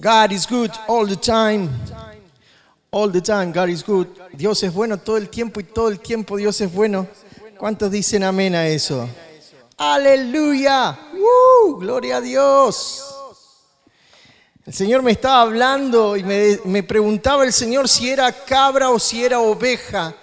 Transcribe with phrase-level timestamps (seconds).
[0.00, 1.68] God is good all the time.
[2.90, 4.06] All the time, God is good.
[4.32, 7.06] Dios es bueno todo el tiempo y todo el tiempo Dios es bueno.
[7.58, 9.08] ¿Cuántos dicen amén a eso?
[9.76, 10.98] Aleluya.
[11.78, 13.04] Gloria a Dios.
[14.64, 18.98] El Señor me estaba hablando y me, me preguntaba el Señor si era cabra o
[18.98, 20.14] si era oveja.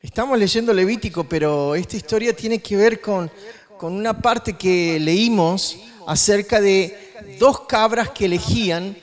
[0.00, 3.30] Estamos leyendo Levítico, pero esta historia tiene que ver con,
[3.78, 5.76] con una parte que leímos
[6.06, 8.96] acerca de dos cabras que elegían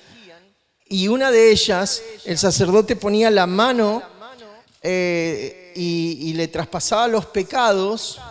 [0.94, 4.04] y una de ellas, el sacerdote ponía la mano
[4.82, 8.22] eh, y, y le traspasaba los pecados.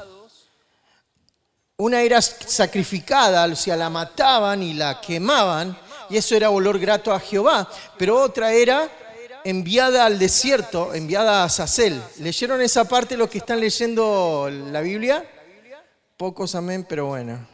[1.77, 5.77] Una era sacrificada, o sea, la mataban y la quemaban,
[6.09, 8.89] y eso era olor grato a Jehová, pero otra era
[9.45, 12.01] enviada al desierto, enviada a Sacel.
[12.19, 15.25] ¿Leyeron esa parte los que están leyendo la Biblia?
[16.23, 17.45] Pocos amén, pero bueno.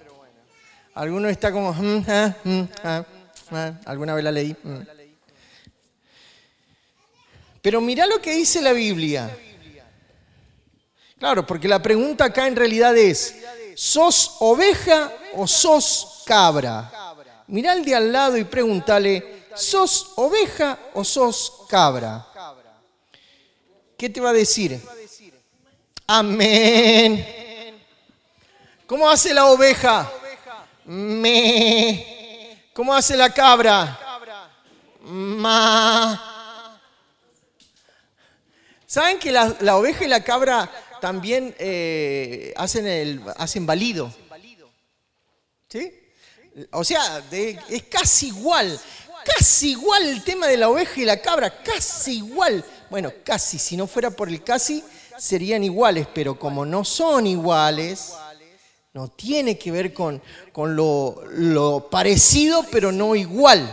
[0.93, 3.05] Algunos está como, "Mm, ah, mm, ah,
[3.53, 3.73] ah".
[3.87, 4.55] alguna vez la leí.
[4.63, 4.81] Mm.
[7.63, 9.35] Pero mirá lo que dice la Biblia.
[11.19, 13.37] Claro, porque la pregunta acá en realidad es,
[13.75, 16.93] ¿sos oveja o sos cabra?
[17.47, 22.27] Mirá al de al lado y pregúntale, ¿sos oveja o sos cabra?
[23.97, 24.79] ¿Qué te va a decir?
[26.07, 27.48] Amén.
[28.89, 30.11] ¿Cómo hace la oveja?
[30.87, 32.65] Me.
[32.73, 33.99] ¿Cómo hace la cabra?
[35.03, 36.81] Ma.
[38.87, 40.73] ¿Saben que la, la oveja y la cabra
[41.03, 44.11] también eh, hacen, el, hacen balido?
[45.69, 45.93] ¿Sí?
[46.71, 48.81] O sea, es casi igual.
[49.23, 51.63] Casi igual el tema de la oveja y la cabra.
[51.63, 52.65] Casi igual.
[52.89, 53.59] Bueno, casi.
[53.59, 54.83] Si no fuera por el casi,
[55.19, 56.07] serían iguales.
[56.15, 58.15] Pero como no son iguales,
[58.95, 60.23] no tiene que ver con,
[60.53, 63.71] con lo, parecido, pero no igual.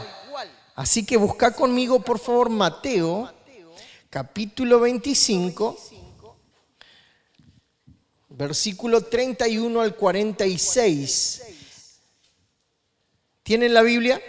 [0.75, 3.31] Así que busca conmigo, por favor, Mateo,
[4.09, 5.77] capítulo 25,
[8.29, 11.41] versículo 31 al 46.
[13.43, 14.21] ¿Tienen la Biblia?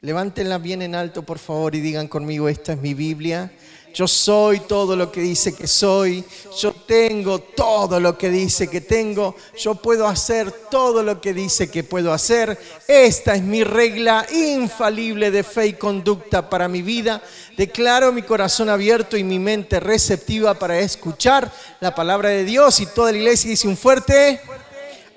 [0.00, 3.52] Levántenla bien en alto, por favor, y digan conmigo, esta es mi Biblia.
[3.94, 6.24] Yo soy todo lo que dice que soy.
[6.58, 9.36] Yo tengo todo lo que dice que tengo.
[9.58, 12.58] Yo puedo hacer todo lo que dice que puedo hacer.
[12.88, 17.22] Esta es mi regla infalible de fe y conducta para mi vida.
[17.56, 22.80] Declaro mi corazón abierto y mi mente receptiva para escuchar la palabra de Dios.
[22.80, 24.40] Y toda la iglesia dice un fuerte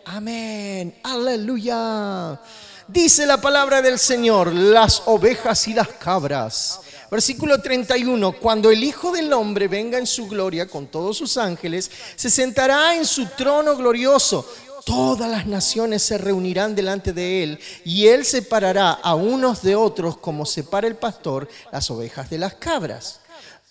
[0.06, 0.94] Amén.
[1.02, 2.40] Aleluya.
[2.88, 6.82] Dice la palabra del Señor, las ovejas y las cabras.
[7.12, 11.92] Versículo 31, cuando el Hijo del Hombre venga en su gloria con todos sus ángeles,
[12.16, 14.48] se sentará en su trono glorioso.
[14.86, 20.18] Todas las naciones se reunirán delante de él y él separará a unos de otros
[20.18, 23.22] como separa el pastor las ovejas de las cabras.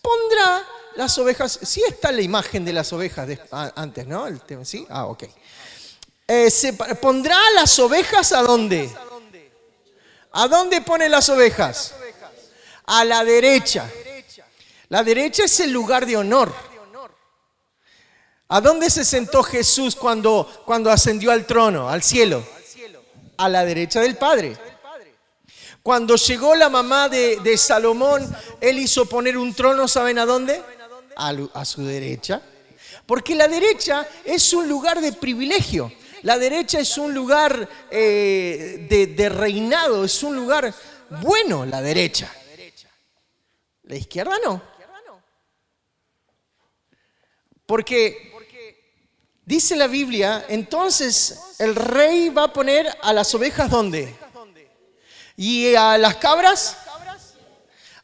[0.02, 0.66] Pondrá
[0.96, 4.26] las ovejas, sí está la imagen de las ovejas antes, ¿no?
[4.64, 4.86] ¿Sí?
[4.88, 5.24] Ah, ok.
[6.26, 6.50] Eh,
[7.00, 8.90] pondrá las ovejas a dónde?
[10.32, 11.94] ¿A dónde pone las ovejas?
[12.86, 13.90] A la derecha.
[14.88, 16.52] La derecha es el lugar de honor.
[18.48, 22.44] ¿A dónde se sentó Jesús cuando, cuando ascendió al trono, al cielo?
[23.38, 24.56] A la derecha del Padre.
[25.82, 30.62] Cuando llegó la mamá de, Salomón, él hizo poner un trono, ¿saben a dónde?
[31.16, 32.40] A, su derecha.
[33.06, 35.92] Porque la derecha es un lugar de privilegio.
[36.22, 40.72] La derecha es un lugar eh, de reinado, es un lugar
[41.20, 42.32] bueno, la derecha.
[43.84, 44.62] La izquierda no.
[47.66, 48.32] Porque
[49.44, 54.14] dice la Biblia, entonces el rey va a poner a las ovejas ¿dónde?
[55.36, 56.76] Y a las cabras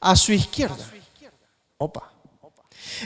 [0.00, 0.90] a su izquierda.
[1.78, 2.12] Opa.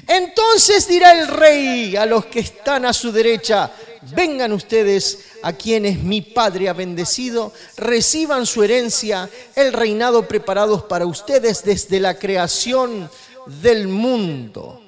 [0.06, 3.70] Entonces dirá el rey a los que están a su derecha,
[4.12, 11.06] vengan ustedes a quienes mi Padre ha bendecido, reciban su herencia, el reinado preparados para
[11.06, 13.10] ustedes desde la creación
[13.46, 14.80] del mundo.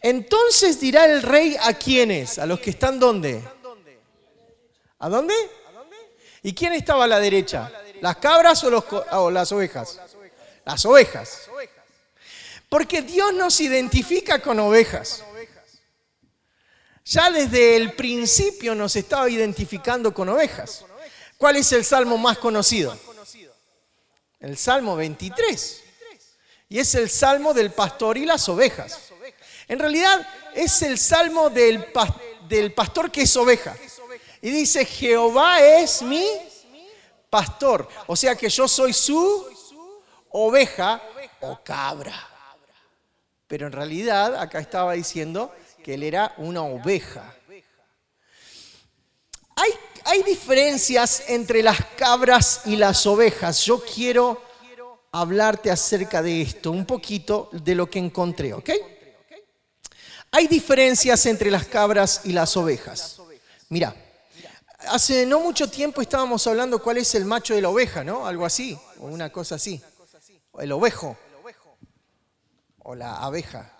[0.00, 3.42] Entonces dirá el rey a quienes, a los que están dónde?
[4.98, 5.34] ¿A dónde?
[6.42, 7.70] ¿Y quién estaba a la derecha?
[8.00, 10.00] ¿Las cabras o, co- o las ovejas?
[10.64, 11.48] Las ovejas.
[12.68, 15.24] Porque Dios nos identifica con ovejas.
[17.08, 20.84] Ya desde el principio nos estaba identificando con ovejas.
[21.38, 22.98] ¿Cuál es el salmo más conocido?
[24.40, 25.84] El Salmo 23.
[26.68, 29.00] Y es el salmo del pastor y las ovejas.
[29.68, 32.14] En realidad es el salmo del, pas-
[32.46, 33.74] del pastor que es oveja.
[34.42, 36.26] Y dice, Jehová es mi
[37.30, 37.88] pastor.
[38.06, 39.46] O sea que yo soy su
[40.28, 41.00] oveja
[41.40, 42.28] o cabra.
[43.46, 47.34] Pero en realidad acá estaba diciendo que él era una oveja.
[49.56, 49.70] Hay,
[50.04, 53.64] hay diferencias entre las cabras y las ovejas.
[53.64, 54.42] Yo quiero
[55.12, 58.70] hablarte acerca de esto, un poquito de lo que encontré, ¿ok?
[60.30, 63.20] Hay diferencias entre las cabras y las ovejas.
[63.70, 63.94] Mira,
[64.88, 68.26] hace no mucho tiempo estábamos hablando cuál es el macho de la oveja, ¿no?
[68.26, 69.82] Algo así, o una cosa así.
[70.58, 71.16] El ovejo.
[72.80, 73.72] O la abeja.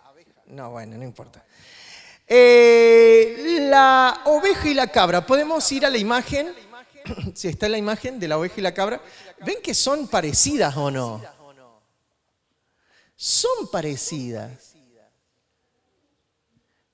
[0.47, 1.45] No, bueno, no importa.
[2.29, 5.25] Eh, la oveja y la cabra.
[5.25, 6.55] ¿Podemos ir a la imagen?
[7.35, 9.01] si está la imagen de la oveja y la cabra.
[9.45, 11.23] ¿Ven que son parecidas o no?
[13.17, 14.77] Son parecidas.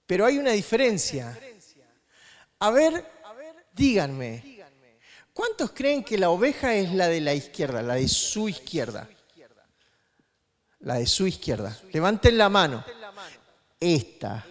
[0.06, 1.38] Pero hay una diferencia.
[2.60, 3.04] A ver,
[3.72, 4.62] díganme,
[5.32, 9.08] ¿cuántos creen que la oveja es la de la izquierda, la de su izquierda?
[10.81, 11.78] La de su izquierda.
[11.92, 12.84] Levanten la mano.
[13.81, 14.46] Esta.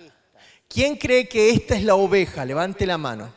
[0.74, 2.44] ¿Quién cree que esta es la oveja?
[2.46, 3.31] Levante la mano.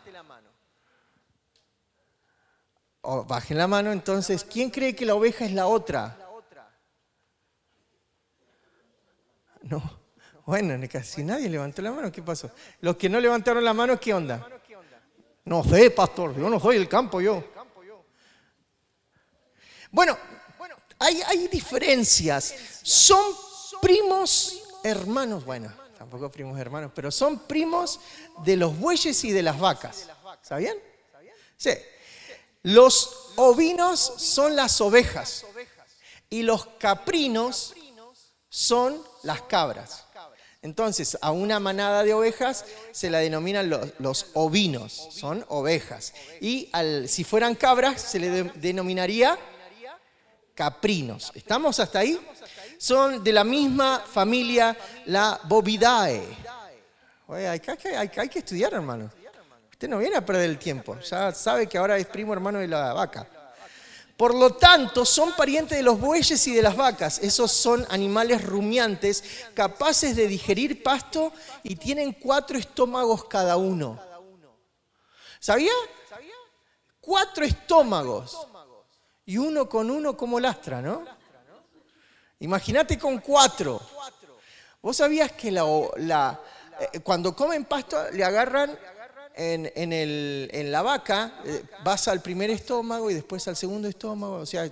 [3.02, 4.42] O bajen la mano entonces.
[4.42, 6.16] ¿Quién cree que la oveja es la otra?
[9.60, 10.00] No.
[10.46, 12.10] Bueno, casi nadie levantó la mano.
[12.10, 12.50] ¿Qué pasó?
[12.80, 14.48] Los que no levantaron la mano, ¿qué onda?
[15.44, 16.34] No sé, pastor.
[16.38, 17.44] Yo no soy el campo, yo.
[19.90, 20.16] Bueno,
[20.98, 22.80] hay, hay diferencias.
[22.82, 23.34] Son
[23.82, 25.44] primos hermanos.
[25.44, 28.00] Bueno, tampoco primos hermanos, pero son primos
[28.44, 30.08] de los bueyes y de las vacas.
[30.42, 30.76] ¿Sabían?
[31.56, 31.70] Sí.
[32.62, 35.44] Los ovinos son las ovejas
[36.30, 37.74] y los caprinos
[38.48, 40.04] son las cabras.
[40.62, 46.12] Entonces, a una manada de ovejas se la denominan los, ovinos, son ovejas.
[46.40, 46.70] Y
[47.06, 49.38] si fueran cabras, se le denominaría
[50.54, 51.30] caprinos.
[51.34, 52.18] ¿Estamos hasta ahí?
[52.78, 54.76] Son de la misma familia,
[55.06, 56.22] la Bovidae.
[57.28, 59.10] hay, hay que estudiar, hermano.
[59.70, 62.68] Usted no viene a perder el tiempo, ya sabe que ahora es primo hermano de
[62.68, 63.28] la vaca.
[64.16, 67.18] Por lo tanto, son parientes de los bueyes y de las vacas.
[67.18, 69.22] Esos son animales rumiantes,
[69.52, 71.32] capaces de digerir pasto
[71.62, 74.00] y tienen cuatro estómagos cada uno.
[75.38, 75.72] ¿Sabía?
[76.98, 78.46] Cuatro estómagos.
[79.26, 81.04] Y uno con uno como lastra, ¿no?
[82.40, 83.80] Imagínate con cuatro.
[84.82, 88.78] ¿Vos sabías que eh, cuando comen pasto le agarran
[89.34, 94.68] en, la vaca, eh, vas al primer estómago y después al segundo estómago, o sea,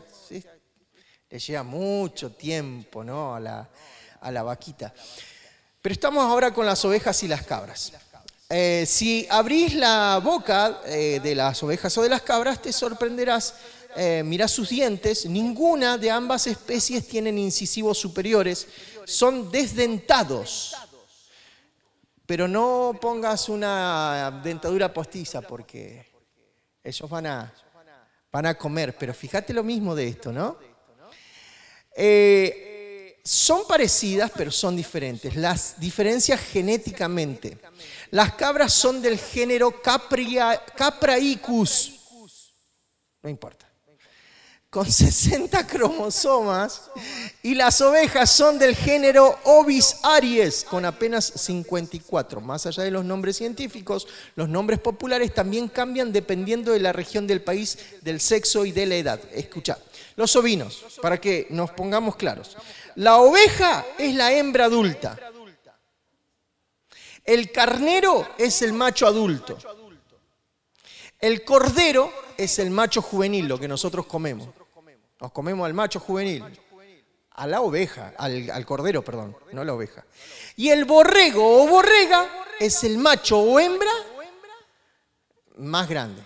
[1.30, 3.34] le lleva mucho tiempo ¿no?
[3.34, 4.92] a, la, vaquita.
[5.80, 7.92] Pero estamos ahora con las ovejas y las cabras.
[8.50, 13.54] Eh, si abrís la boca de las ovejas o de las cabras, te sorprenderás.
[14.24, 18.66] Mirá sus dientes, ninguna de ambas especies tienen incisivos superiores,
[19.04, 20.74] son desdentados.
[22.26, 26.06] Pero no pongas una dentadura postiza porque
[26.82, 27.54] ellos van a,
[28.32, 28.96] van a comer.
[28.96, 30.56] Pero fíjate lo mismo de esto, ¿no?
[31.94, 35.36] Eh, son parecidas, pero son diferentes.
[35.36, 37.58] Las diferencias genéticamente.
[38.10, 40.60] Las cabras son del género Capraicus.
[43.22, 43.63] No importa
[44.74, 46.90] con 60 cromosomas
[47.44, 52.40] y las ovejas son del género Ovis aries con apenas 54.
[52.40, 57.28] Más allá de los nombres científicos, los nombres populares también cambian dependiendo de la región
[57.28, 59.20] del país, del sexo y de la edad.
[59.32, 59.78] Escucha,
[60.16, 62.56] los ovinos, para que nos pongamos claros.
[62.96, 65.16] La oveja es la hembra adulta.
[67.22, 69.56] El carnero es el macho adulto.
[71.20, 74.48] El cordero es el macho juvenil, lo que nosotros comemos.
[75.24, 76.44] Nos comemos al macho juvenil,
[77.30, 80.04] a la oveja, al, cordero, perdón, no a la oveja.
[80.54, 82.28] Y el borrego o borrega
[82.60, 83.90] es el macho o hembra
[85.56, 86.22] más grande.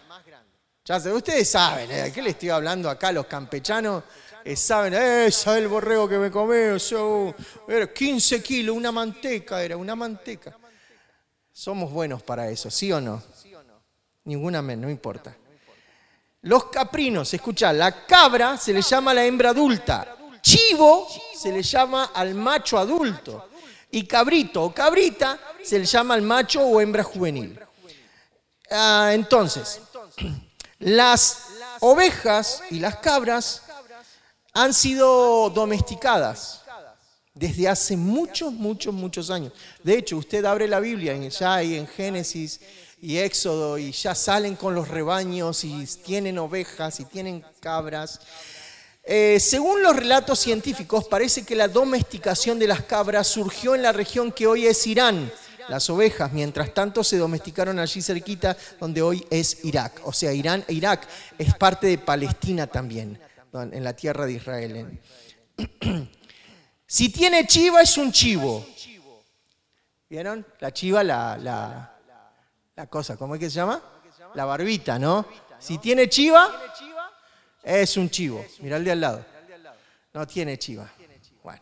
[0.84, 2.02] Ya ustedes saben, ¿eh?
[2.02, 3.12] ¿de qué le estoy hablando acá?
[3.12, 4.02] Los campechanos
[4.44, 7.36] eh, saben, esa es el borrego que me comí, eso,
[7.68, 10.58] era 15 kilos, una manteca, era una manteca.
[11.52, 13.22] Somos buenos para eso, ¿sí o no?
[14.24, 15.36] Ninguna no importa.
[16.48, 22.10] Los caprinos, escucha, la cabra se le llama la hembra adulta, chivo se le llama
[22.14, 23.50] al macho adulto
[23.90, 27.60] y cabrito o cabrita se le llama al macho o hembra juvenil.
[28.70, 29.82] Ah, entonces,
[30.78, 31.48] las
[31.80, 33.64] ovejas y las cabras
[34.54, 36.62] han sido domesticadas
[37.34, 39.52] desde hace muchos, muchos, muchos años.
[39.82, 42.58] De hecho, usted abre la Biblia ya ahí en Génesis
[43.00, 48.20] y Éxodo y ya salen con los rebaños y tienen ovejas y tienen cabras.
[49.04, 53.92] Eh, según los relatos científicos, parece que la domesticación de las cabras surgió en la
[53.92, 55.32] región que hoy es Irán,
[55.68, 60.00] las ovejas, mientras tanto se domesticaron allí cerquita donde hoy es Irak.
[60.04, 61.06] O sea, Irán e Irak
[61.38, 63.18] es parte de Palestina también,
[63.52, 65.00] en la tierra de Israel.
[66.86, 68.66] si tiene chiva es un chivo.
[70.10, 70.46] ¿Vieron?
[70.60, 71.97] La chiva, la, la,
[72.86, 73.82] cosa, ¿cómo es que se llama?
[74.34, 75.26] La barbita, ¿no?
[75.58, 76.50] Si tiene chiva,
[77.62, 78.44] es un chivo.
[78.60, 79.26] Mira el de al lado.
[80.12, 80.90] No tiene chiva.
[81.42, 81.60] Bueno.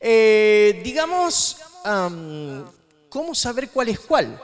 [0.00, 1.58] Eh, digamos,
[3.08, 4.40] ¿cómo saber cuál es cuál?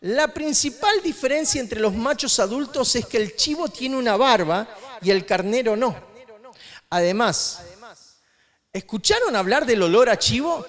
[0.00, 4.66] La principal diferencia entre los machos adultos es que el chivo tiene una barba
[5.00, 5.94] y el carnero no.
[6.90, 7.62] Además,
[8.72, 10.66] ¿escucharon hablar del olor a chivo?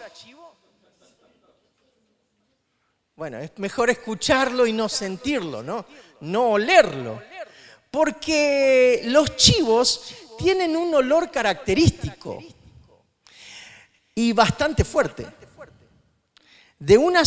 [3.15, 5.85] Bueno, es mejor escucharlo y no sentirlo, ¿no?
[6.21, 7.21] No olerlo.
[7.91, 12.43] Porque los chivos tienen un olor característico
[14.15, 15.27] y bastante fuerte
[16.79, 17.23] de una,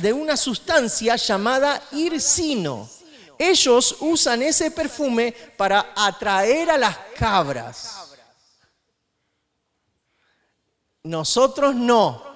[0.00, 2.88] de una sustancia llamada ircino.
[3.38, 8.16] Ellos usan ese perfume para atraer a las cabras.
[11.02, 12.27] Nosotros no.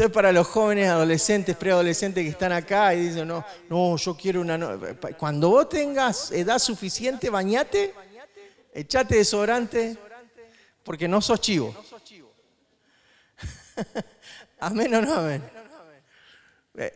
[0.00, 4.40] Entonces para los jóvenes, adolescentes, preadolescentes que están acá y dicen, no, no, yo quiero
[4.40, 4.78] una...
[5.18, 7.92] Cuando vos tengas edad suficiente, bañate,
[8.72, 9.98] echate desodorante,
[10.82, 11.76] porque no sos chivo.
[14.60, 15.42] amén o no amén.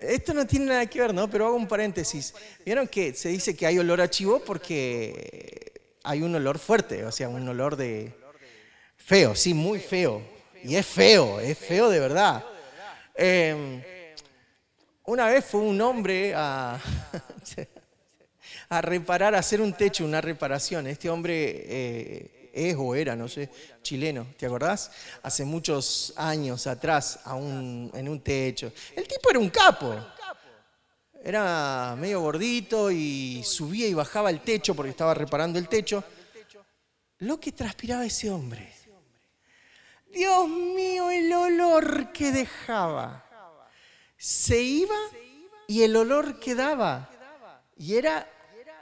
[0.00, 1.28] Esto no tiene nada que ver, ¿no?
[1.28, 2.32] Pero hago un paréntesis.
[2.64, 7.12] ¿Vieron que se dice que hay olor a chivo porque hay un olor fuerte, o
[7.12, 8.14] sea, un olor de
[8.96, 10.22] feo, sí, muy feo.
[10.62, 12.42] Y es feo, es feo de verdad.
[13.14, 13.80] Em,
[15.04, 16.80] una vez fue un hombre a,
[18.80, 20.86] reparar, a hacer un techo, una reparación.
[20.86, 23.50] Este hombre eh, es o era, no sé,
[23.82, 24.90] chileno, ¿te acordás?
[25.22, 28.72] Hace muchos años atrás, en un techo.
[28.96, 29.94] El tipo era un capo.
[31.22, 36.04] Era medio gordito y subía y bajaba el techo porque estaba reparando el techo.
[37.18, 38.83] Lo que transpiraba ese hombre.
[40.14, 43.24] Dios mío, el olor que dejaba.
[44.16, 44.96] Se iba
[45.66, 47.10] y el olor quedaba.
[47.76, 48.30] Y era...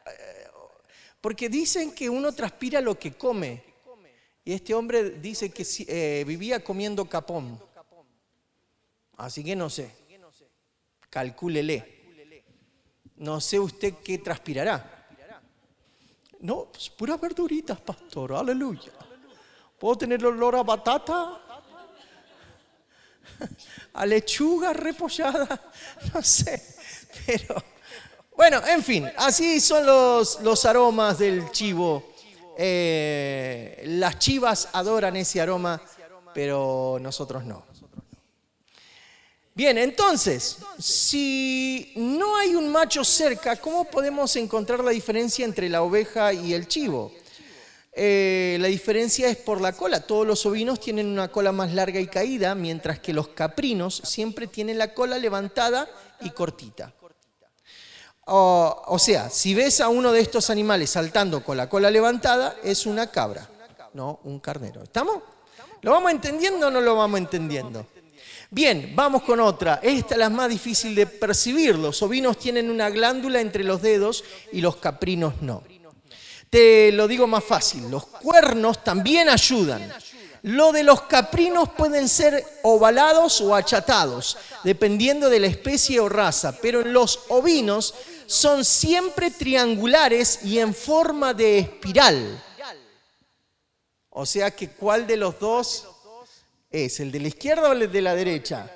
[0.06, 0.46] Eh,
[1.20, 3.64] porque dicen que uno transpira lo que come.
[4.44, 7.60] Y este hombre dice que eh, vivía comiendo capón.
[9.16, 9.90] Así que no sé.
[11.08, 12.02] Calcúlele.
[13.16, 15.06] No sé usted qué transpirará.
[16.40, 18.32] No, pues puras verduritas, pastor.
[18.32, 18.92] Aleluya.
[19.82, 21.40] ¿Puedo tener olor a batata?
[23.94, 25.60] ¿A lechuga repollada?
[26.14, 26.76] No sé.
[27.26, 27.56] Pero,
[28.36, 32.12] bueno, en fin, así son los, los aromas del chivo.
[32.56, 35.82] Eh, las chivas adoran ese aroma,
[36.32, 37.64] pero nosotros no.
[39.52, 45.82] Bien, entonces, si no hay un macho cerca, ¿cómo podemos encontrar la diferencia entre la
[45.82, 47.10] oveja y el chivo?
[47.94, 50.00] Eh, la diferencia es por la cola.
[50.00, 54.46] Todos los ovinos tienen una cola más larga y caída, mientras que los caprinos siempre
[54.46, 55.88] tienen la cola levantada
[56.20, 56.94] y cortita.
[58.24, 62.86] O, sea, si ves a uno de estos animales saltando con la cola levantada, es
[62.86, 63.48] una cabra,
[63.94, 64.82] no un carnero.
[64.82, 65.22] ¿Estamos?
[65.82, 67.84] ¿Lo vamos entendiendo o no lo vamos entendiendo?
[68.48, 69.80] Bien, vamos con otra.
[69.82, 71.76] Esta es la más difícil de percibir.
[71.76, 75.64] Los ovinos tienen una glándula entre los dedos y los caprinos no.
[76.52, 79.90] Te lo digo más fácil, los cuernos también ayudan.
[80.42, 86.58] Lo de los caprinos pueden ser ovalados o achatados, dependiendo de la especie o raza,
[86.60, 87.94] pero en los ovinos
[88.26, 92.44] son siempre triangulares y en forma de espiral.
[94.10, 95.88] O sea que ¿cuál de los dos
[96.70, 97.00] es?
[97.00, 98.70] ¿El de la izquierda o el de la derecha?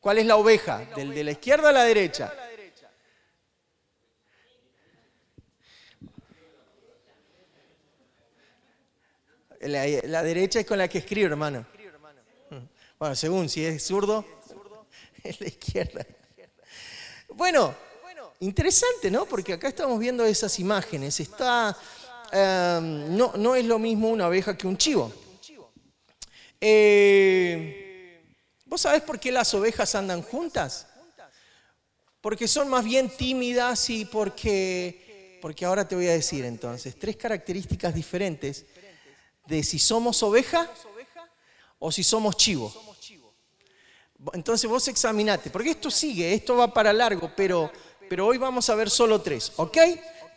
[0.00, 0.84] ¿Cuál es la oveja?
[0.96, 2.34] ¿Del de la izquierda o la derecha?
[9.64, 11.64] La, derecha es con la que escribo, hermano.
[12.98, 14.24] Bueno, según si es zurdo,
[15.24, 16.06] es la izquierda.
[17.28, 17.74] Bueno,
[18.40, 19.24] interesante, ¿no?
[19.24, 21.18] Porque acá estamos viendo esas imágenes.
[21.18, 21.76] Está,
[22.30, 25.10] em, no, no es lo mismo una abeja que un chivo.
[26.60, 28.22] Eh,
[28.66, 30.88] ¿Vos sabés por qué las ovejas andan juntas?
[32.20, 37.16] Porque son más bien tímidas y porque, porque ahora te voy a decir entonces, tres
[37.16, 38.66] características diferentes
[39.46, 40.70] de si somos oveja
[41.78, 42.72] o si somos chivo.
[44.32, 47.70] Entonces vos examinate, porque esto sigue, esto va para largo, pero,
[48.08, 49.76] pero hoy vamos a ver solo tres, ¿ok?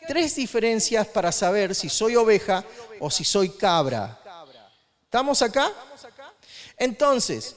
[0.08, 2.66] Tres diferencias para saber si soy oveja
[3.00, 4.20] o si soy cabra.
[5.06, 5.72] ¿Estamos acá?
[6.78, 7.56] Entonces,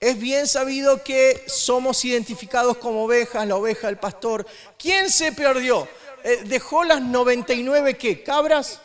[0.00, 4.46] es bien sabido que somos identificados como ovejas, la oveja del pastor.
[4.76, 5.88] ¿Quién se perdió?
[6.22, 8.22] Eh, ¿Dejó las 99 qué?
[8.22, 8.80] ¿Cabras?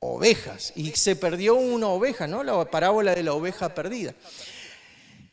[0.00, 0.72] Ovejas.
[0.76, 2.42] Y se perdió una oveja, ¿no?
[2.42, 4.14] La parábola de la oveja perdida.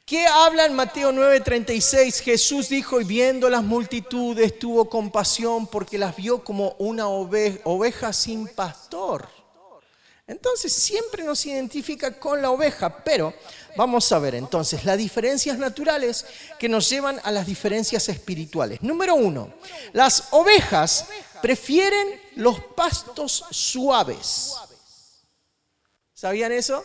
[0.06, 2.22] ¿Qué habla en Mateo 9:36?
[2.22, 8.48] Jesús dijo, y viendo las multitudes, tuvo compasión porque las vio como una oveja sin
[8.48, 9.28] pastor.
[10.28, 13.34] Entonces siempre nos identifica con la oveja, pero
[13.78, 16.26] vamos a ver entonces las diferencias naturales
[16.60, 18.82] que nos llevan a las diferencias espirituales.
[18.82, 19.54] Número uno,
[19.94, 21.06] las ovejas
[21.42, 24.54] prefieren los pastos suaves.
[26.14, 26.84] ¿Sabían eso?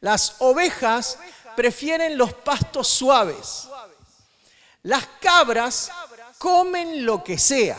[0.00, 1.18] Las ovejas
[1.56, 3.66] prefieren los pastos suaves.
[4.82, 5.90] Las cabras
[6.36, 7.78] comen lo que sea.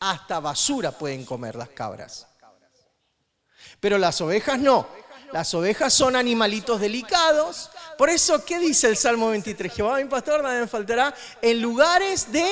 [0.00, 2.26] Hasta basura pueden comer las cabras.
[3.80, 4.86] Pero las ovejas no.
[5.32, 7.70] Las ovejas son animalitos delicados.
[7.96, 9.72] Por eso, ¿qué dice el Salmo 23?
[9.72, 12.48] Jehová mi pastor, nada me faltará en lugares de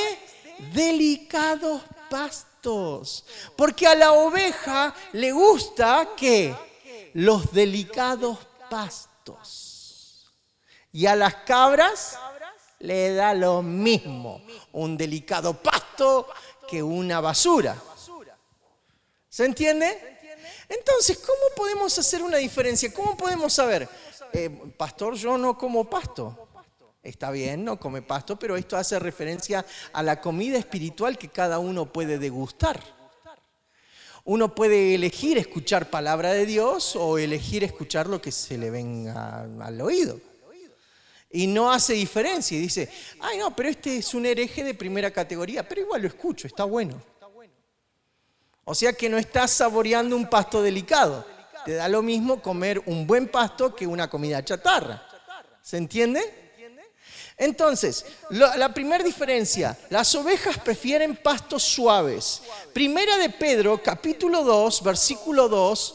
[0.73, 3.25] delicados pastos.
[3.57, 6.55] Porque a la oveja le gusta que
[7.15, 8.39] los delicados
[8.71, 10.33] pastos.
[10.93, 12.19] Y a las cabras
[12.79, 14.41] le da lo mismo
[14.73, 16.29] un delicado pasto
[16.69, 17.77] que una basura.
[19.29, 20.18] ¿Se entiende?
[20.69, 22.93] Entonces, ¿cómo podemos hacer una diferencia?
[22.93, 23.89] ¿Cómo podemos saber?
[24.33, 26.49] Eh, pastor, yo no como pasto.
[27.03, 31.59] Está bien, no come pasto, pero esto hace referencia a la comida espiritual que cada
[31.59, 32.83] uno puede degustar.
[34.25, 39.43] Uno puede elegir escuchar palabra de Dios o elegir escuchar lo que se le venga
[39.43, 40.21] al oído.
[41.31, 45.11] Y no hace diferencia y dice, ay no, pero este es un hereje de primera
[45.11, 47.01] categoría, pero igual lo escucho, está bueno.
[48.71, 51.25] O sea que no estás saboreando un pasto delicado.
[51.65, 55.03] Te da lo mismo comer un buen pasto que una comida chatarra.
[55.63, 56.21] ¿Se entiende?
[57.39, 62.43] Entonces, la primera diferencia, las ovejas prefieren pastos suaves.
[62.75, 65.95] Primera de Pedro, capítulo 2, versículo 2.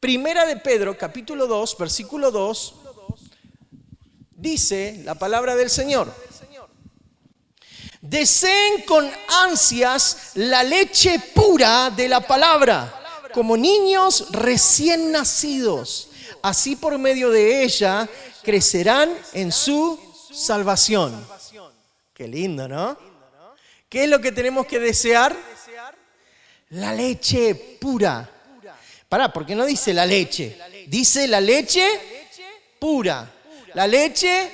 [0.00, 2.74] Primera de Pedro, capítulo 2, versículo 2,
[4.32, 6.12] dice la palabra del Señor.
[8.08, 13.02] Deseen con ansias la leche pura de la palabra,
[13.34, 16.10] como niños recién nacidos.
[16.42, 18.08] Así por medio de ella
[18.44, 19.98] crecerán en su
[20.32, 21.26] salvación.
[22.14, 22.96] Qué lindo, ¿no?
[23.88, 25.36] ¿Qué es lo que tenemos que desear?
[26.70, 28.30] La leche pura.
[29.08, 30.56] Pará, porque no dice la leche.
[30.86, 31.86] Dice la leche
[32.78, 33.28] pura.
[33.74, 34.50] La leche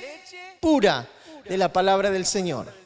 [0.59, 1.07] pura
[1.45, 2.82] de la palabra del Señor.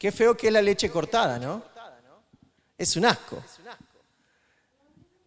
[0.00, 1.62] Qué feo que es la leche cortada, ¿no?
[2.78, 3.44] Es un asco.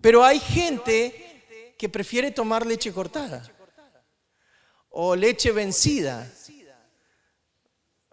[0.02, 3.48] Pero hay gente que prefiere tomar leche cortada
[4.90, 6.28] o leche vencida.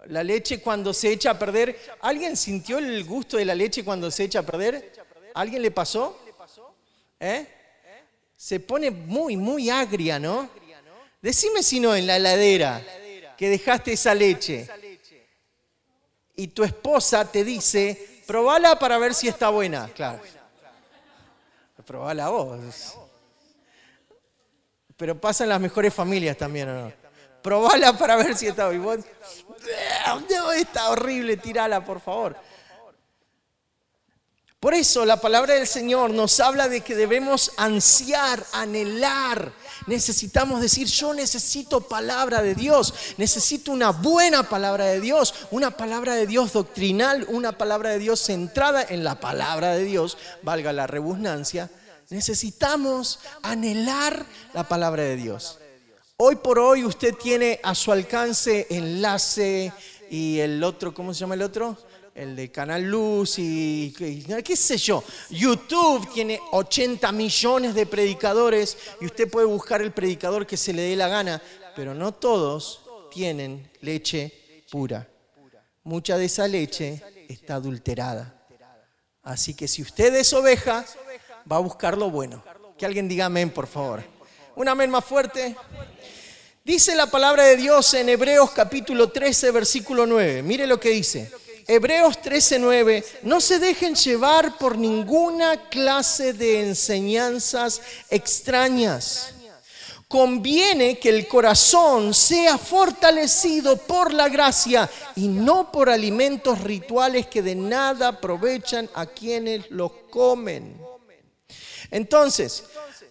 [0.08, 1.80] La leche cuando se echa a perder.
[2.02, 4.92] ¿Alguien sintió el gusto de la leche cuando se echa a perder?
[5.32, 6.20] ¿Alguien le pasó?
[7.18, 7.46] ¿Eh?
[8.36, 10.50] Se pone muy, muy agria, ¿no?
[11.22, 12.84] Decime si no en la heladera
[13.38, 14.68] que dejaste esa leche
[16.40, 19.90] y tu esposa te dice, probala para ver si está buena.
[19.94, 20.20] Claro.
[21.84, 22.94] Probala vos.
[24.96, 26.92] Pero pasa en las mejores familias también, ¿o no?
[27.42, 29.04] Probala para ver si está buena.
[30.56, 32.34] Está horrible, tirala, por favor.
[34.60, 39.54] Por eso la palabra del Señor nos habla de que debemos ansiar, anhelar.
[39.86, 46.14] Necesitamos decir, yo necesito palabra de Dios, necesito una buena palabra de Dios, una palabra
[46.14, 50.86] de Dios doctrinal, una palabra de Dios centrada en la palabra de Dios, valga la
[50.86, 51.70] redundancia.
[52.10, 55.58] Necesitamos anhelar la palabra de Dios.
[56.18, 59.72] Hoy por hoy usted tiene a su alcance enlace
[60.10, 61.78] y el otro, ¿cómo se llama el otro?
[62.20, 65.02] El de Canal Luz y qué sé yo.
[65.30, 70.82] YouTube tiene 80 millones de predicadores y usted puede buscar el predicador que se le
[70.82, 71.40] dé la gana,
[71.74, 75.08] pero no todos tienen leche pura.
[75.82, 78.46] Mucha de esa leche está adulterada.
[79.22, 80.84] Así que si usted es oveja,
[81.50, 82.44] va a buscar lo bueno.
[82.76, 84.04] Que alguien diga amén, por favor.
[84.56, 85.56] Un amén más fuerte.
[86.62, 90.42] Dice la palabra de Dios en Hebreos capítulo 13, versículo 9.
[90.42, 91.32] Mire lo que dice.
[91.72, 97.80] Hebreos 13:9, no se dejen llevar por ninguna clase de enseñanzas
[98.10, 99.34] extrañas.
[100.08, 107.40] Conviene que el corazón sea fortalecido por la gracia y no por alimentos rituales que
[107.40, 110.76] de nada aprovechan a quienes los comen.
[111.92, 112.64] Entonces,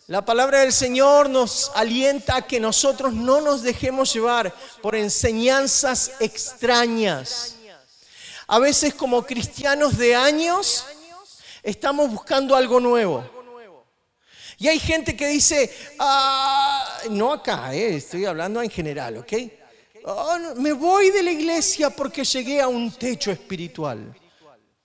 [0.08, 6.12] la palabra del Señor nos alienta a que nosotros no nos dejemos llevar por enseñanzas
[6.20, 7.56] extrañas.
[8.52, 10.84] A veces como cristianos de años
[11.62, 13.24] estamos buscando algo nuevo.
[14.58, 19.34] Y hay gente que dice, ah, no acá, eh, estoy hablando en general, ¿ok?
[20.04, 24.16] Ah, me voy de la iglesia porque llegué a un techo espiritual.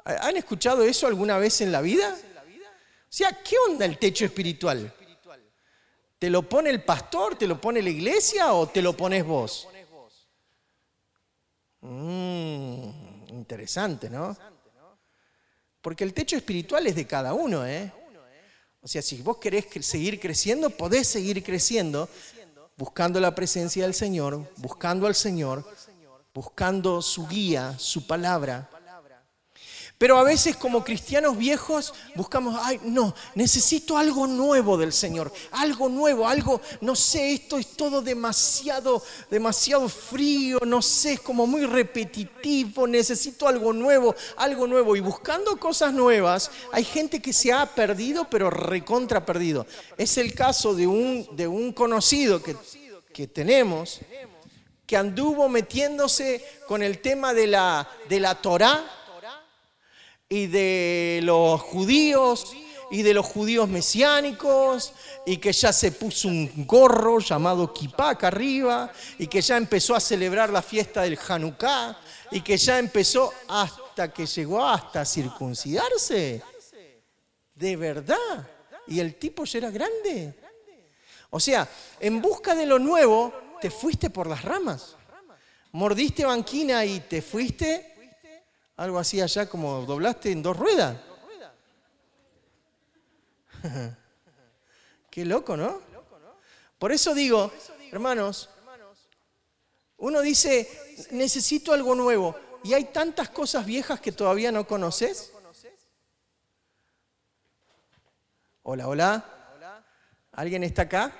[0.04, 2.14] ¿Han escuchado eso alguna vez en la vida?
[2.14, 4.94] O sea, ¿qué onda el techo espiritual?
[6.18, 9.68] ¿Te lo pone el pastor, te lo pone la iglesia o te lo pones vos?
[11.80, 13.03] Mm,
[13.44, 14.34] interesante, ¿no?
[15.82, 17.92] Porque el techo espiritual es de cada uno, ¿eh?
[18.80, 22.08] O sea, si vos querés seguir creciendo, podés seguir creciendo
[22.76, 25.64] buscando la presencia del Señor, buscando al Señor,
[26.34, 28.70] buscando su guía, su palabra.
[30.04, 35.88] Pero a veces como cristianos viejos buscamos, ay, no, necesito algo nuevo del Señor, algo
[35.88, 41.64] nuevo, algo, no sé, esto es todo demasiado, demasiado frío, no sé, es como muy
[41.64, 44.94] repetitivo, necesito algo nuevo, algo nuevo.
[44.94, 49.66] Y buscando cosas nuevas, hay gente que se ha perdido, pero recontra perdido.
[49.96, 52.54] Es el caso de un, de un conocido que,
[53.10, 54.00] que tenemos,
[54.86, 59.00] que anduvo metiéndose con el tema de la, de la Torah
[60.34, 62.56] y de los judíos
[62.90, 64.92] y de los judíos mesiánicos
[65.24, 70.00] y que ya se puso un gorro llamado acá arriba y que ya empezó a
[70.00, 71.96] celebrar la fiesta del Hanukkah
[72.32, 76.42] y que ya empezó hasta que llegó hasta circuncidarse.
[77.54, 78.50] De verdad.
[78.88, 80.34] Y el tipo ya era grande.
[81.30, 81.68] O sea,
[82.00, 84.96] en busca de lo nuevo, te fuiste por las ramas.
[85.70, 87.93] Mordiste banquina y te fuiste
[88.76, 90.96] algo así allá como doblaste en dos ruedas.
[95.10, 95.80] Qué loco, ¿no?
[96.78, 97.52] Por eso digo,
[97.90, 98.50] hermanos,
[99.98, 102.36] uno dice, necesito algo nuevo.
[102.64, 105.32] Y hay tantas cosas viejas que todavía no conoces.
[108.62, 109.24] Hola, hola.
[110.32, 111.12] ¿Alguien está acá?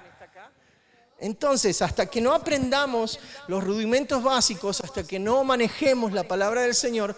[1.19, 6.75] Entonces, hasta que no aprendamos los rudimentos básicos, hasta que no manejemos la palabra del
[6.75, 7.17] Señor,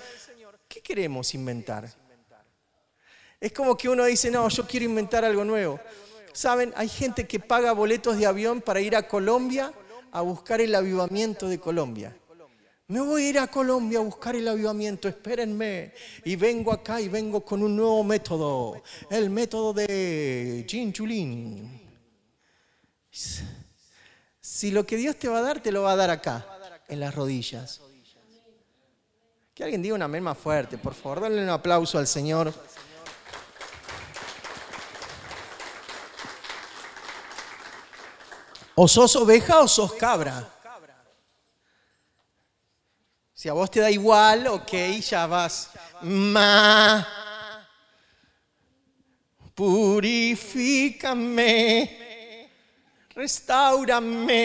[0.76, 1.90] ¿Qué queremos inventar?
[3.40, 5.80] Es como que uno dice, no, yo quiero inventar algo nuevo.
[6.34, 9.72] Saben, hay gente que paga boletos de avión para ir a Colombia
[10.12, 12.14] a buscar el avivamiento de Colombia.
[12.88, 15.94] Me voy a ir a Colombia a buscar el avivamiento, espérenme.
[16.26, 21.88] Y vengo acá y vengo con un nuevo método, el método de Chinchulín.
[24.42, 26.46] Si lo que Dios te va a dar, te lo va a dar acá,
[26.86, 27.80] en las rodillas.
[29.56, 32.52] Que alguien diga un amén más fuerte, por favor, denle un aplauso al Señor.
[38.74, 40.52] O sos oveja o sos cabra.
[43.32, 45.70] Si a vos te da igual, ok, ya vas.
[46.02, 47.08] Ma,
[49.54, 50.90] purifícame,
[53.14, 54.42] restaurame,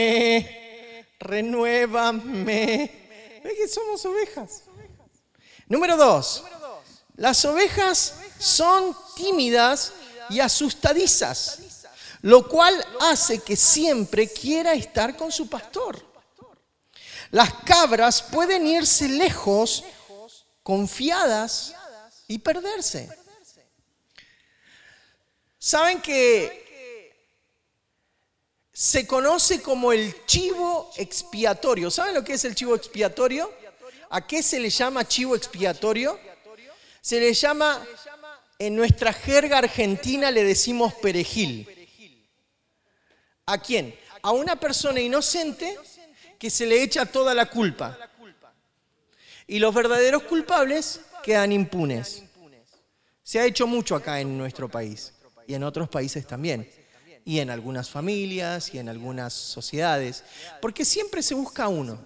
[1.19, 2.91] renuévame.
[3.43, 4.71] ¿Ves que somos ovejas?
[5.72, 6.44] Número dos,
[7.16, 9.94] las ovejas son tímidas
[10.30, 11.60] y asustadizas,
[12.24, 16.06] lo cual hace que siempre quiera estar con su pastor.
[17.30, 19.86] Las cabras pueden irse lejos,
[20.62, 21.74] confiadas
[22.28, 23.10] y perderse.
[25.58, 27.16] ¿Saben que
[28.74, 31.90] se conoce como el chivo expiatorio?
[31.90, 33.61] ¿Saben lo que es el chivo expiatorio?
[34.13, 36.19] ¿A qué se le llama chivo expiatorio?
[37.00, 37.82] Se le llama,
[38.60, 41.65] en nuestra jerga argentina le decimos perejil.
[43.45, 43.95] ¿A quién?
[44.21, 45.78] A una persona inocente
[46.38, 47.97] que se le echa toda la culpa.
[49.47, 52.24] Y los verdaderos culpables quedan impunes.
[53.24, 55.13] Se ha hecho mucho acá en nuestro país
[55.47, 56.69] y en otros países también.
[57.24, 60.26] Y en algunas familias y en algunas sociedades.
[60.62, 61.97] Porque siempre se busca uno.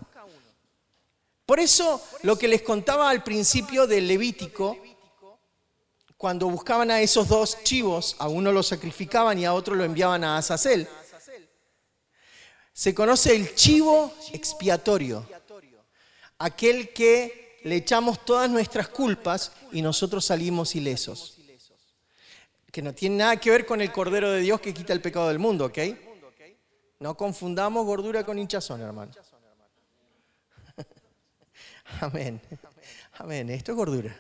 [1.46, 4.78] Por eso lo que les contaba al principio del Levítico,
[6.18, 10.24] cuando buscaban a esos dos chivos, a uno lo sacrificaban y a otro lo enviaban
[10.24, 10.88] a Azazel,
[12.74, 15.28] se conoce el chivo expiatorio,
[16.40, 21.38] aquel que le echamos todas nuestras culpas y nosotros salimos ilesos.
[22.72, 25.30] Que no tiene nada que ver con el Cordero de Dios que quita el pecado
[25.30, 25.78] del mundo, ¿ok?
[27.00, 29.14] No confundamos gordura con hinchazón, hermano.
[32.02, 32.42] Amén.
[33.18, 33.50] Amén.
[33.50, 34.16] Esto es gordura.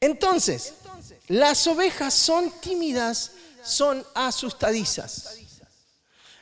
[0.00, 0.74] Entonces,
[1.28, 5.38] las ovejas son tímidas, son asustadizas.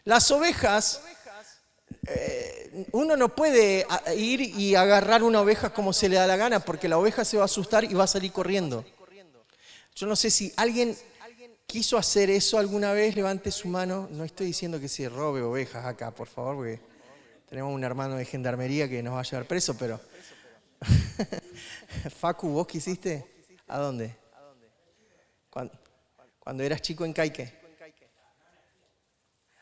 [0.04, 1.02] Las ovejas,
[2.08, 3.86] eh, uno no puede
[4.16, 7.36] ir y agarrar una oveja como se le da la gana, porque la oveja se
[7.36, 8.84] va a asustar y va a salir corriendo.
[9.94, 10.96] Yo no sé si alguien
[11.66, 14.08] quiso hacer eso alguna vez, levante su mano.
[14.10, 16.91] No estoy diciendo que se robe ovejas acá, por favor, porque
[17.52, 20.00] tenemos un hermano de gendarmería que nos va a llevar preso, pero...
[22.18, 23.26] Facu, ¿vos qué hiciste?
[23.68, 24.16] ¿A dónde?
[25.50, 27.52] Cuando, eras chico en Caique.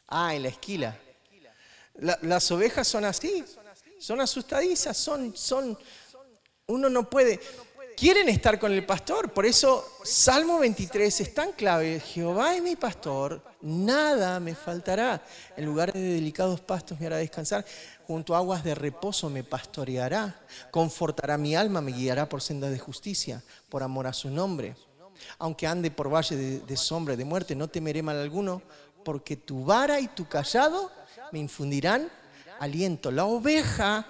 [0.07, 0.97] Ah, en la esquila.
[1.99, 3.45] las ovejas son así,
[3.99, 5.77] son asustadizas, son, son,
[6.69, 7.41] uno no puede,
[8.01, 12.75] quieren estar con el pastor, por eso Salmo 23 es tan clave, Jehová es mi
[12.75, 15.23] pastor, nada me faltará,
[15.55, 17.63] en lugar de delicados pastos me hará descansar,
[18.07, 22.79] junto a aguas de reposo me pastoreará, confortará mi alma, me guiará por sendas de
[22.79, 24.75] justicia, por amor a su nombre.
[25.39, 28.63] Aunque ande por valle de, sombra de muerte, no temeré mal alguno,
[29.05, 30.91] porque tu vara y tu callado
[31.33, 32.11] me infundirán
[32.61, 33.11] aliento.
[33.11, 34.07] La oveja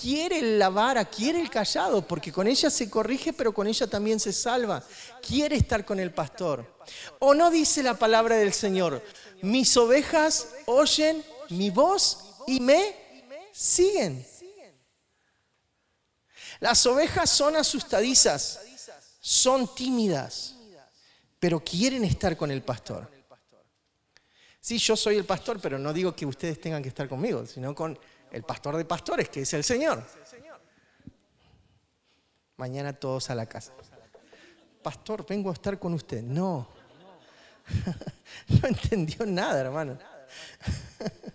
[0.00, 4.20] quiere la vara, quiere el callado, porque con ella se corrige, pero con ella también
[4.20, 4.82] se salva.
[5.20, 6.64] Quiere estar con el pastor.
[7.18, 9.02] ¿O no dice la palabra del Señor?
[9.42, 12.94] Mis ovejas oyen mi voz y me
[13.52, 14.26] siguen.
[16.60, 18.60] Las ovejas son asustadizas,
[19.20, 20.54] son tímidas,
[21.38, 23.08] pero quieren estar con el pastor.
[24.60, 27.74] Sí, yo soy el pastor, pero no digo que ustedes tengan que estar conmigo, sino
[27.74, 27.98] con
[28.32, 30.02] el pastor de pastores, que es el Señor.
[32.56, 33.72] Mañana todos a la casa.
[34.82, 36.22] Pastor, vengo a estar con usted.
[36.22, 36.68] No.
[38.48, 39.98] No entendió nada, hermano.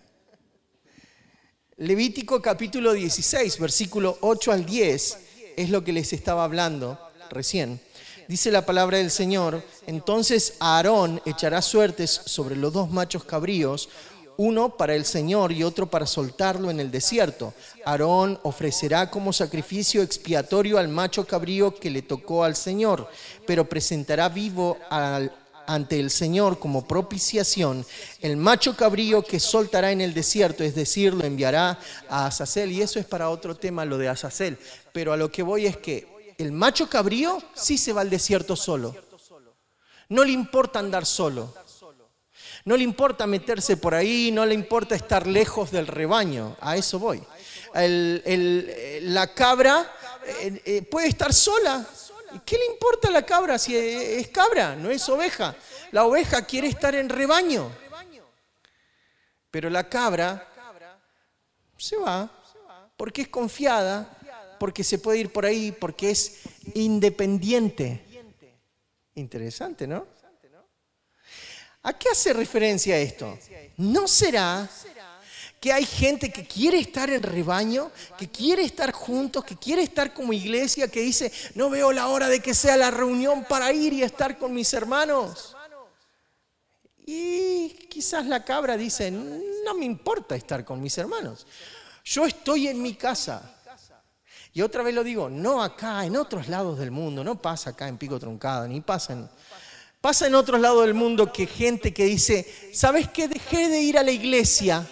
[1.78, 5.18] Levítico capítulo 16, versículo 8 al 10,
[5.58, 7.82] es lo que les estaba hablando recién.
[8.28, 13.90] Dice la palabra del Señor, entonces Aarón echará suertes sobre los dos machos cabríos,
[14.38, 17.54] uno para el Señor y otro para soltarlo en el desierto.
[17.86, 23.10] Aarón ofrecerá como sacrificio expiatorio al macho cabrío que le tocó al Señor,
[23.46, 24.78] pero presentará vivo
[25.66, 27.86] ante el Señor como propiciación
[28.22, 32.72] el macho cabrío que soltará en el desierto, es decir, lo enviará a Azazel.
[32.72, 34.58] Y eso es para otro tema, lo de Azazel.
[34.92, 38.56] Pero a lo que voy es que el macho cabrío sí se va al desierto
[38.56, 38.96] solo.
[40.10, 41.54] No le importa andar solo.
[42.66, 46.56] No le importa meterse por ahí, no le importa estar lejos del rebaño.
[46.62, 47.22] A eso voy.
[47.74, 49.92] la cabra
[50.26, 51.86] eh, eh, puede estar sola.
[52.46, 54.76] ¿Qué le importa a la cabra si es cabra?
[54.76, 55.56] No es oveja.
[55.92, 57.70] La oveja quiere estar en rebaño.
[59.52, 60.50] Pero la cabra
[61.78, 62.30] se va
[62.96, 64.18] porque es confiada
[64.64, 66.40] porque se puede ir por ahí, porque es
[66.74, 68.06] independiente.
[69.14, 70.08] Interesante, ¿no?
[71.84, 73.38] ¿A qué hace referencia esto?
[73.78, 74.70] ¿No será
[75.60, 80.14] que hay gente que quiere estar en rebaño, que quiere estar juntos, que quiere estar
[80.14, 83.94] como iglesia, que dice, no veo la hora de que sea la reunión para ir
[83.94, 85.56] y estar con mis hermanos?
[87.06, 91.46] Y quizás la cabra dice, no me importa estar con mis hermanos.
[92.06, 93.56] Yo estoy en mi casa.
[94.54, 97.88] Y otra vez lo digo, no acá, en otros lados del mundo, no pasa acá
[97.88, 99.30] en Pico Truncado, ni pasa en...
[100.04, 103.30] Pasa en otros lados del mundo que gente que dice, ¿sabes qué?
[103.30, 104.86] Dejé de ir a la iglesia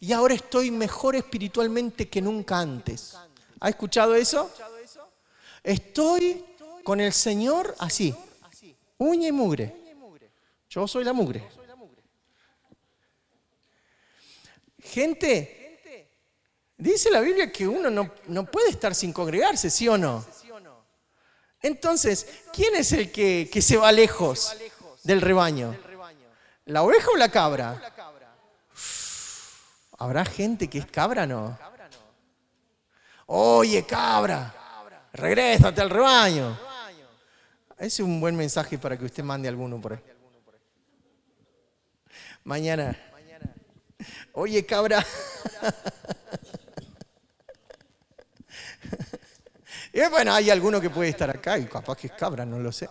[0.00, 3.14] y ahora estoy mejor espiritualmente que nunca antes.
[3.60, 4.50] ¿Ha escuchado eso?
[5.62, 6.42] Estoy
[6.84, 8.14] con el Señor así,
[8.96, 9.76] uña y mugre.
[10.70, 11.46] Yo soy la mugre.
[14.84, 15.58] Gente
[16.78, 20.24] Dice la Biblia que uno no, puede estar sin congregarse, ¿sí o no?
[21.60, 24.56] Entonces, ¿quién es el que, se va lejos
[25.02, 25.76] del rebaño?
[26.66, 27.94] ¿La oveja o la cabra?
[29.98, 31.58] ¿Habrá gente que es cabra no?
[33.26, 34.54] Oye, cabra,
[35.12, 36.58] regrésate al rebaño.
[37.76, 40.00] Ese es un buen mensaje para que usted mande alguno por ahí.
[42.44, 42.96] Mañana.
[44.32, 45.04] Oye, cabra.
[50.10, 52.88] Bueno, hay alguno que puede estar acá y capaz que es cabra, no lo sé.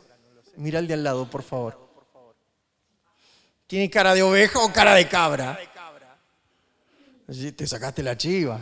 [0.58, 1.88] Mira el de al lado, por favor.
[3.68, 5.60] ¿Tiene cara de oveja o cara de cabra?
[7.56, 8.60] Te sacaste la chiva.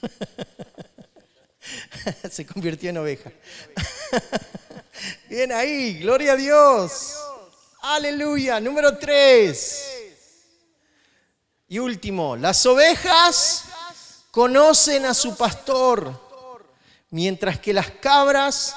[2.30, 3.30] Se convirtió en oveja.
[5.28, 7.14] Bien ahí, gloria a Dios.
[7.82, 8.60] Aleluya.
[8.60, 9.84] Número tres.
[11.68, 13.64] Y último, las ovejas
[14.30, 16.27] conocen a su pastor,
[17.10, 18.74] mientras que las cabras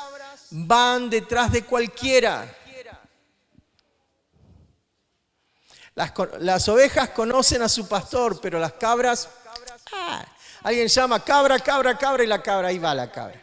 [0.52, 2.58] van detrás de cualquiera.
[6.40, 9.30] Las, ovejas conocen a su pastor, pero las cabras...
[9.94, 10.26] Ah,
[10.64, 13.40] alguien llama cabra, cabra, cabra y la cabra, ahí va la cabra.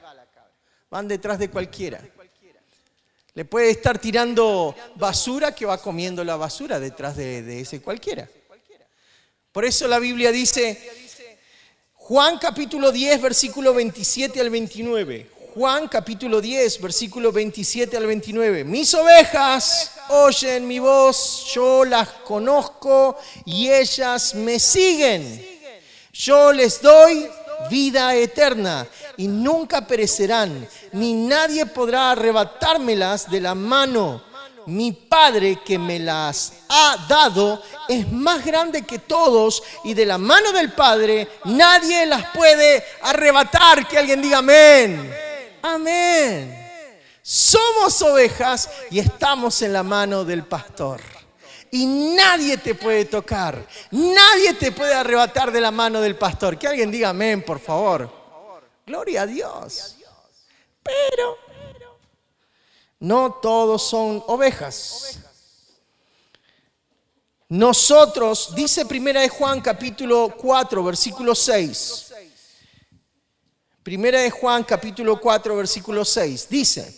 [0.90, 2.00] Van detrás de cualquiera.
[3.34, 8.28] Le puede estar tirando basura que va comiendo la basura detrás de, de ese cualquiera.
[9.52, 11.07] Por eso la Biblia dice,
[12.08, 15.30] Juan capítulo 10, versículo 27 al 29.
[15.54, 18.64] Juan capítulo 10, versículo 27 al 29.
[18.64, 25.46] Mis ovejas oyen mi voz, yo las conozco y ellas me siguen.
[26.10, 27.28] Yo les doy
[27.68, 28.86] vida eterna
[29.18, 34.27] y nunca perecerán, ni nadie podrá arrebatármelas de la mano.
[34.68, 40.18] Mi Padre que me las ha dado es más grande que todos y de la
[40.18, 43.88] mano del Padre nadie las puede arrebatar.
[43.88, 45.10] Que alguien diga amén.
[45.62, 46.70] Amén.
[47.22, 51.00] Somos ovejas y estamos en la mano del pastor.
[51.70, 56.58] Y nadie te puede tocar, nadie te puede arrebatar de la mano del pastor.
[56.58, 58.10] Que alguien diga amén, por favor.
[58.86, 59.96] Gloria a Dios.
[60.82, 61.38] Pero
[63.00, 65.18] no todos son ovejas.
[67.48, 72.08] Nosotros, dice Primera de Juan capítulo 4, versículo 6.
[73.82, 76.94] Primera de Juan capítulo 4 versículo 6 dice,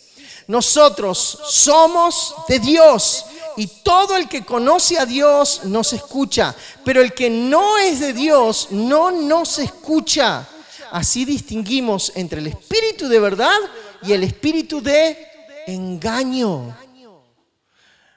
[0.48, 6.52] nosotros somos de Dios y todo el que conoce a Dios nos escucha,
[6.84, 10.48] pero el que no es de Dios no nos escucha.
[10.90, 13.58] Así distinguimos entre el espíritu de verdad
[14.02, 15.29] y el espíritu de
[15.70, 16.76] engaño.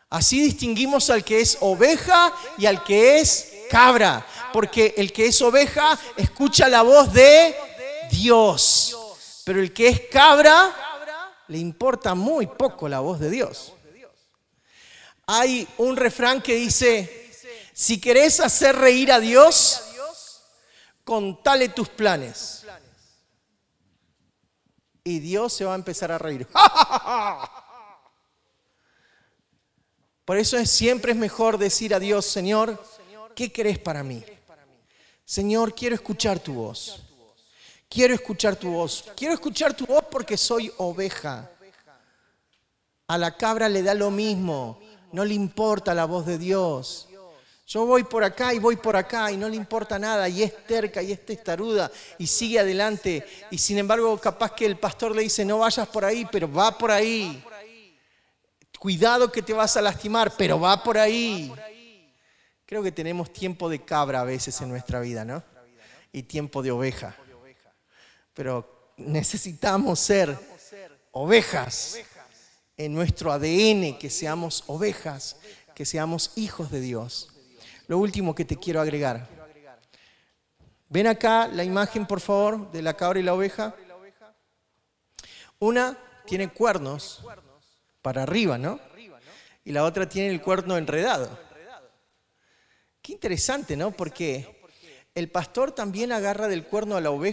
[0.09, 5.41] Así distinguimos al que es oveja y al que es cabra, porque el que es
[5.41, 7.55] oveja escucha la voz de
[8.11, 8.95] Dios.
[9.43, 10.71] Pero el que es cabra,
[11.47, 13.73] le importa muy poco la voz de Dios.
[15.25, 17.31] Hay un refrán que dice,
[17.73, 19.81] si querés hacer reír a Dios,
[21.03, 22.65] contale tus planes.
[25.03, 26.47] Y Dios se va a empezar a reír.
[30.25, 32.81] Por eso es, siempre es mejor decir a Dios, Señor,
[33.35, 34.23] ¿qué querés para mí?
[35.25, 37.01] Señor, quiero escuchar tu voz.
[37.89, 39.03] Quiero escuchar tu voz.
[39.15, 41.51] Quiero escuchar tu voz porque soy oveja.
[43.07, 44.79] A la cabra le da lo mismo.
[45.11, 47.09] No le importa la voz de Dios.
[47.65, 50.65] Yo voy por acá y voy por acá y no le importa nada y es
[50.65, 53.25] terca y es testaruda y sigue adelante.
[53.51, 56.77] Y sin embargo, capaz que el pastor le dice, no vayas por ahí, pero va
[56.77, 57.43] por ahí.
[58.77, 61.53] Cuidado que te vas a lastimar, pero va por ahí.
[62.65, 65.41] Creo que tenemos tiempo de cabra a veces en nuestra vida, ¿no?
[66.11, 67.15] Y tiempo de oveja
[68.33, 70.37] pero necesitamos ser
[71.11, 71.97] ovejas
[72.75, 75.37] en nuestro ADN, que seamos ovejas,
[75.75, 77.32] que seamos hijos de Dios.
[77.87, 79.27] Lo último que te quiero agregar.
[80.89, 83.75] Ven acá la imagen, por favor, de la cabra y la oveja.
[85.59, 87.23] Una tiene cuernos
[88.01, 88.79] para arriba, ¿no?
[89.65, 91.39] Y la otra tiene el cuerno enredado.
[93.01, 93.91] Qué interesante, ¿no?
[93.91, 94.61] Porque
[95.15, 97.23] el pastor también agarra del cuerno a la oveja